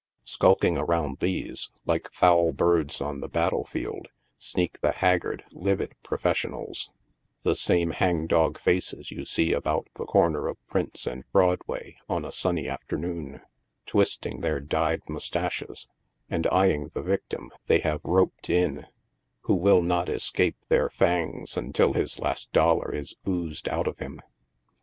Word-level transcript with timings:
Skulking 0.23 0.79
around 0.79 1.19
these, 1.19 1.69
like 1.85 2.09
foul 2.11 2.53
birds 2.53 3.01
on 3.01 3.19
the 3.19 3.27
battle 3.29 3.63
field, 3.65 4.07
sneak 4.39 4.79
the 4.79 4.93
haggard, 4.93 5.43
livid 5.51 5.93
professionals, 6.01 6.89
the 7.43 7.53
same 7.53 7.91
hang 7.91 8.25
dog 8.25 8.57
faces 8.57 9.11
you 9.11 9.25
see 9.25 9.53
about 9.53 9.87
the 9.93 10.05
corner 10.07 10.47
of 10.47 10.57
Prince 10.65 11.05
and 11.05 11.23
Broadway 11.31 11.97
on 12.09 12.25
a 12.25 12.31
sunny 12.31 12.67
afternoon, 12.67 13.41
twisting 13.85 14.41
their 14.41 14.59
dyed 14.59 15.03
moustaches, 15.07 15.87
and 16.31 16.47
eyeing 16.47 16.89
the 16.95 17.03
victim 17.03 17.51
they 17.67 17.77
have 17.81 18.01
"roped 18.03 18.49
in," 18.49 18.87
who 19.41 19.53
will 19.53 19.83
not 19.83 20.09
escape 20.09 20.57
their 20.67 20.89
fangs 20.89 21.55
until 21.55 21.93
his 21.93 22.17
last 22.17 22.51
dollar 22.53 22.91
is 22.91 23.13
oozed 23.27 23.69
out 23.69 23.85
of 23.87 23.99
him. 23.99 24.19